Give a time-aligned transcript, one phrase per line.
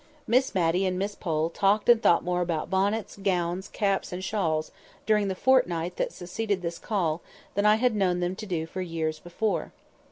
[0.25, 4.71] Miss Matty and Miss Pole talked and thought more about bonnets, gowns, caps, and shawls,
[5.05, 7.21] during the fortnight that succeeded this call,
[7.53, 9.73] than I had known them do for years before.